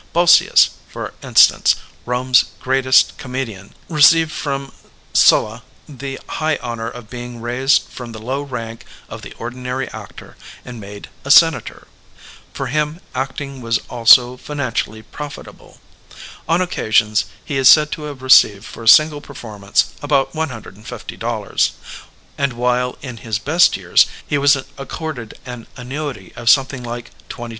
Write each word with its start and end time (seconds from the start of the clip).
Boscius, 0.13 0.71
for 0.87 1.13
instance, 1.21 1.75
Bome's 2.07 2.45
greatest 2.59 3.15
comedian, 3.19 3.75
re 3.87 4.01
ceived 4.01 4.31
from 4.31 4.71
Sulla 5.13 5.61
the 5.87 6.19
high 6.27 6.55
honor 6.63 6.89
of 6.89 7.07
being 7.07 7.39
raised 7.39 7.83
from 7.83 8.11
the 8.11 8.17
low 8.17 8.41
rank 8.41 8.83
of 9.09 9.21
the 9.21 9.31
ordinary 9.33 9.87
actor 9.91 10.35
and 10.65 10.79
made 10.81 11.07
a 11.23 11.29
senator. 11.29 11.85
For 12.51 12.65
him 12.65 12.99
acting 13.13 13.61
was 13.61 13.77
also 13.91 14.37
financially 14.37 15.03
profit 15.03 15.47
able. 15.47 15.77
On 16.49 16.61
occasions 16.63 17.25
he 17.45 17.57
is 17.57 17.69
said 17.69 17.91
to 17.91 18.05
have 18.05 18.23
received 18.23 18.65
for 18.65 18.81
a 18.81 18.87
single 18.87 19.21
performance 19.21 19.93
about 20.01 20.33
$150; 20.33 21.71
and, 22.39 22.53
while 22.53 22.97
in 23.03 23.17
his 23.17 23.37
Digitized 23.37 23.37
by 23.37 23.37
Google 23.37 23.37
478 23.37 23.37
EVOLUTION 23.37 23.37
OF 23.37 23.37
THE 23.45 23.53
ACTOR 23.53 23.53
best 23.53 23.77
years, 23.77 24.07
he 24.25 24.37
was 24.39 24.55
accorded 24.79 25.39
an 25.45 25.67
annuity 25.77 26.33
of 26.35 26.49
some 26.49 26.65
thing 26.65 26.81
like 26.81 27.11
$22,000. 27.29 27.49